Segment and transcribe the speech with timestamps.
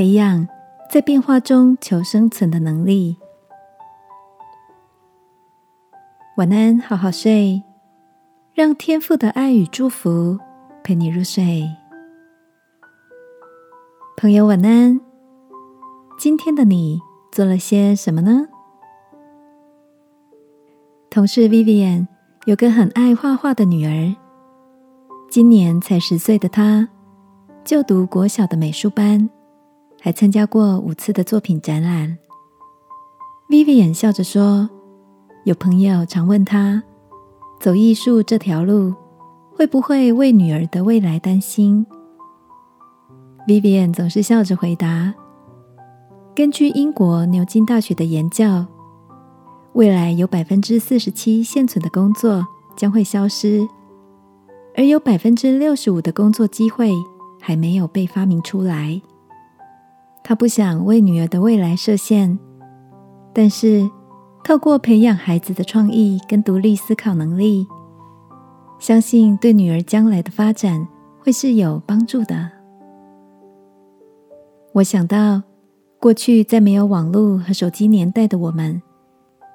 [0.00, 0.48] 培养
[0.88, 3.18] 在变化中求生存的能力。
[6.38, 7.62] 晚安，好好睡，
[8.54, 10.38] 让天父的爱与祝福
[10.82, 11.68] 陪你入睡。
[14.16, 14.98] 朋友，晚安。
[16.18, 16.98] 今天的你
[17.30, 18.48] 做了些什么呢？
[21.10, 22.06] 同事 Vivian
[22.46, 24.16] 有个很爱画画的女儿，
[25.28, 26.88] 今年才十岁的她，
[27.62, 29.28] 就读国小的美术班，
[30.00, 32.16] 还参加过五次的作品展览。
[33.48, 34.68] Vivian 笑着说
[35.44, 36.82] ：“有朋友常问她，
[37.60, 38.94] 走艺术这条路
[39.54, 41.86] 会不会为女儿的未来担心
[43.46, 45.12] ？”Vivian 总是笑着回答。
[46.34, 48.64] 根据英国牛津大学的研究，
[49.72, 52.46] 未来有百分之四十七现存的工作
[52.76, 53.68] 将会消失，
[54.76, 56.92] 而有百分之六十五的工作机会
[57.40, 59.02] 还没有被发明出来。
[60.22, 62.38] 他不想为女儿的未来设限，
[63.32, 63.90] 但是
[64.44, 67.66] 透过培养孩子的创意跟独立思考能力，
[68.78, 70.86] 相信对女儿将来的发展
[71.20, 72.50] 会是有帮助的。
[74.74, 75.42] 我想到。
[76.02, 78.80] 过去在没有网络和手机年代的我们，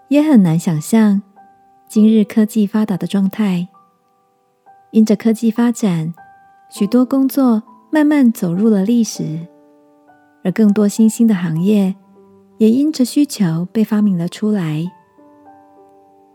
[0.10, 1.24] 也很难想象
[1.90, 3.68] 今日科技发达的状态。
[4.92, 6.14] 因着科技发展，
[6.70, 9.40] 许多工作慢慢走入了历史，
[10.46, 11.96] 而更多新兴的行业
[12.60, 14.90] 也因着需求被发明了出来。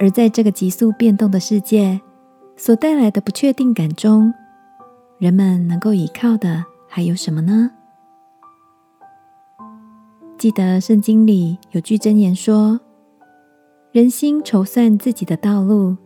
[0.00, 2.00] 而在这个急速变动的世界
[2.56, 4.34] 所带来的不确定感中，
[5.18, 7.70] 人们能够依靠的还有什么呢？
[10.36, 12.80] 记得圣经里有句箴言说
[13.92, 15.96] ：“人心筹算自己的道路，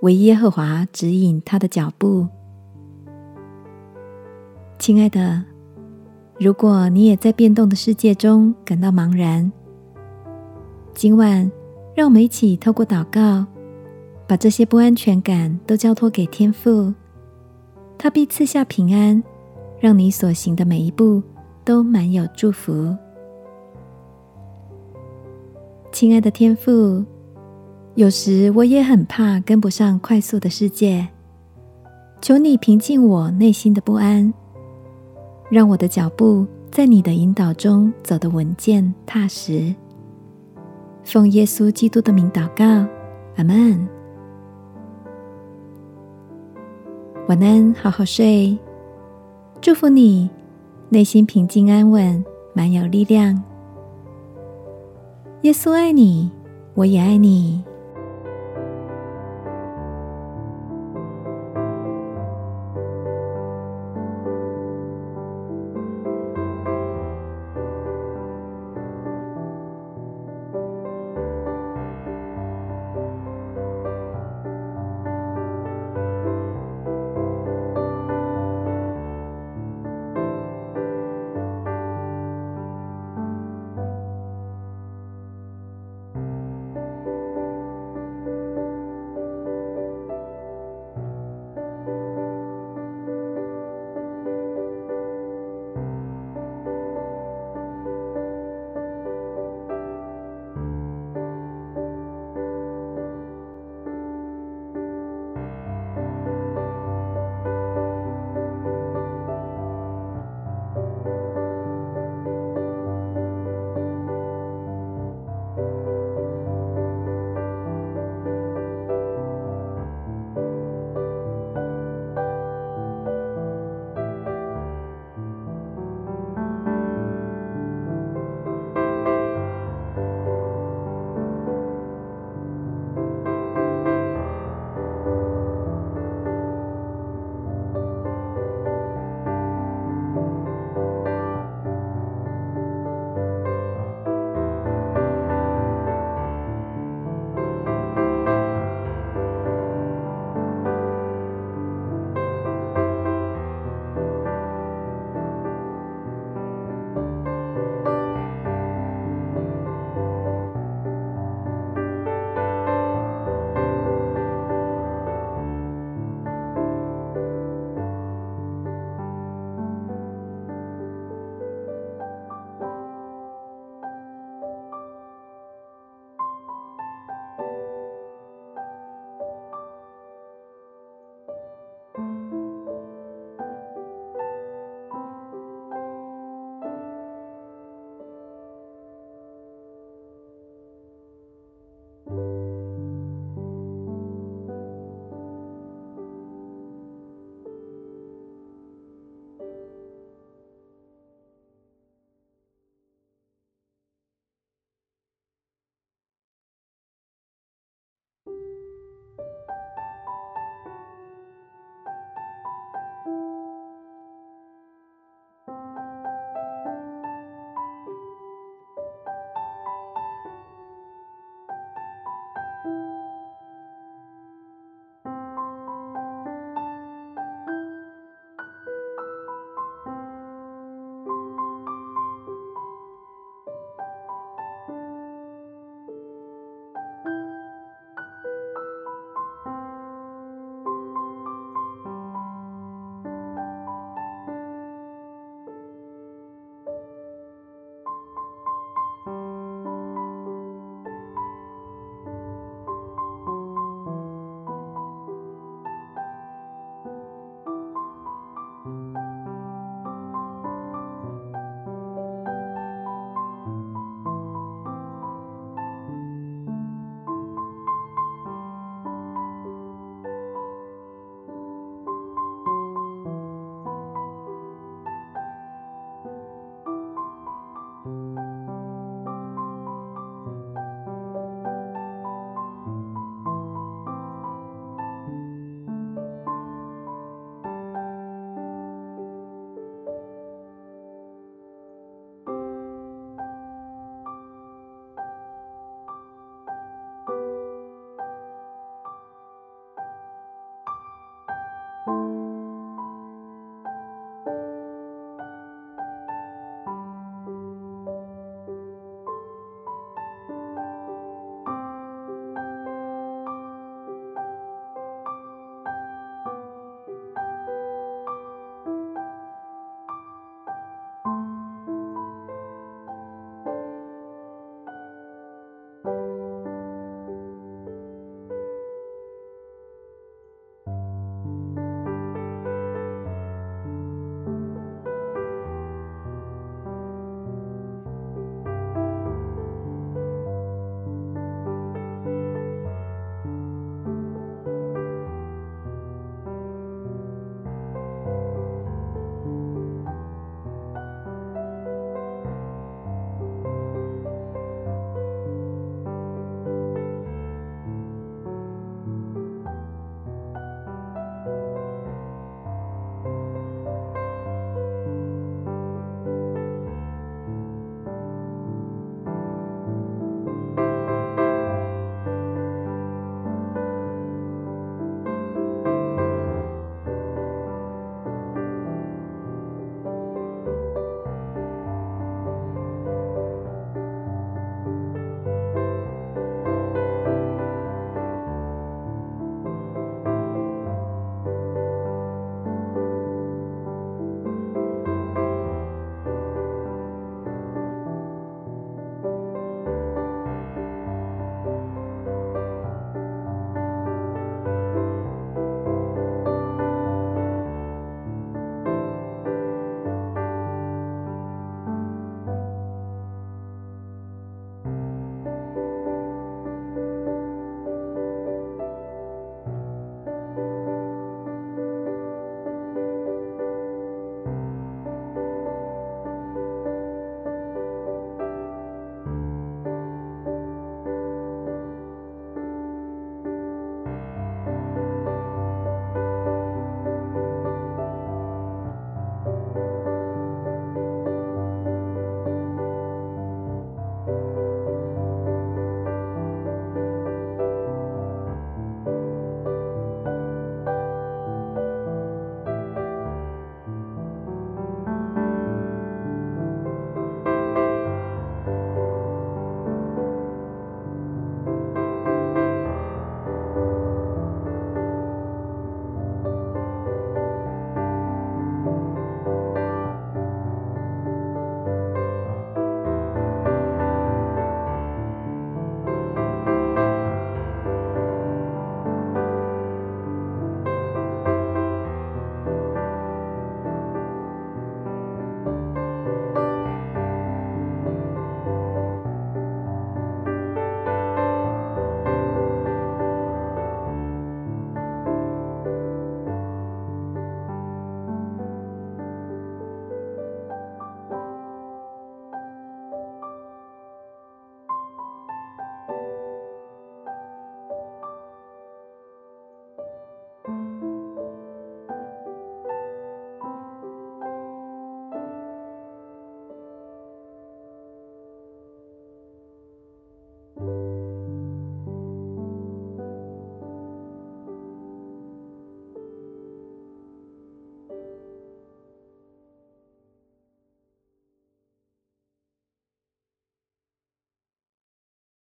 [0.00, 2.26] 唯耶和华指引他的脚步。”
[4.78, 5.44] 亲爱的，
[6.38, 9.50] 如果你也在变动的世界中感到茫然，
[10.94, 11.50] 今晚
[11.94, 13.46] 让我们一起透过祷告，
[14.26, 16.92] 把这些不安全感都交托给天父，
[17.96, 19.22] 他必赐下平安，
[19.80, 21.22] 让你所行的每一步
[21.64, 22.94] 都满有祝福。
[25.90, 27.02] 亲爱的天父，
[27.94, 31.08] 有时我也很怕跟不上快速的世界，
[32.20, 34.34] 求你平静我内心的不安，
[35.50, 39.74] 让我的脚步在你的引导中走得稳健踏实。
[41.04, 42.64] 奉耶稣基督的名祷告，
[43.36, 43.88] 阿门。
[47.28, 48.58] 晚安，好好睡，
[49.60, 50.28] 祝福你
[50.88, 53.40] 内心平静安稳，满有力量。
[55.42, 56.30] 耶稣爱你，
[56.74, 57.64] 我也爱你。